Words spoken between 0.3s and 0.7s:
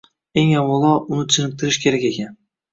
Eng